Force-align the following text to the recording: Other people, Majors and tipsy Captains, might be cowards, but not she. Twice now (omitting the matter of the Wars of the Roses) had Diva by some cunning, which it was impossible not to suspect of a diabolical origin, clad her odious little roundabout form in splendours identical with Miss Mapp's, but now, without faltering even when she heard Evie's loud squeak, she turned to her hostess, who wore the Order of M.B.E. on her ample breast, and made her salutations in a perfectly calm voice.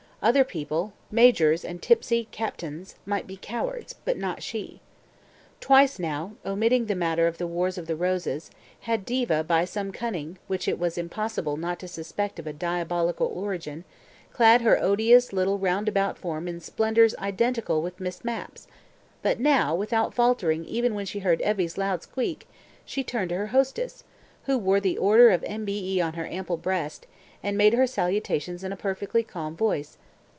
Other 0.23 0.43
people, 0.43 0.93
Majors 1.09 1.65
and 1.65 1.81
tipsy 1.81 2.27
Captains, 2.29 2.93
might 3.07 3.25
be 3.25 3.37
cowards, 3.37 3.95
but 4.05 4.19
not 4.19 4.43
she. 4.43 4.79
Twice 5.59 5.97
now 5.97 6.33
(omitting 6.45 6.85
the 6.85 6.93
matter 6.93 7.25
of 7.25 7.39
the 7.39 7.47
Wars 7.47 7.75
of 7.75 7.87
the 7.87 7.95
Roses) 7.95 8.51
had 8.81 9.03
Diva 9.03 9.43
by 9.43 9.65
some 9.65 9.91
cunning, 9.91 10.37
which 10.45 10.67
it 10.67 10.77
was 10.77 10.95
impossible 10.95 11.57
not 11.57 11.79
to 11.79 11.87
suspect 11.87 12.37
of 12.37 12.45
a 12.45 12.53
diabolical 12.53 13.25
origin, 13.33 13.83
clad 14.31 14.61
her 14.61 14.79
odious 14.79 15.33
little 15.33 15.57
roundabout 15.57 16.19
form 16.19 16.47
in 16.47 16.59
splendours 16.59 17.15
identical 17.17 17.81
with 17.81 17.99
Miss 17.99 18.23
Mapp's, 18.23 18.67
but 19.23 19.39
now, 19.39 19.73
without 19.73 20.13
faltering 20.13 20.63
even 20.65 20.93
when 20.93 21.07
she 21.07 21.21
heard 21.21 21.41
Evie's 21.41 21.79
loud 21.79 22.03
squeak, 22.03 22.47
she 22.85 23.03
turned 23.03 23.29
to 23.29 23.37
her 23.37 23.47
hostess, 23.47 24.03
who 24.43 24.59
wore 24.59 24.79
the 24.79 24.99
Order 24.99 25.31
of 25.31 25.43
M.B.E. 25.47 25.99
on 25.99 26.13
her 26.13 26.27
ample 26.27 26.57
breast, 26.57 27.07
and 27.41 27.57
made 27.57 27.73
her 27.73 27.87
salutations 27.87 28.63
in 28.63 28.71
a 28.71 28.77
perfectly 28.77 29.23
calm 29.23 29.55
voice. 29.55 29.97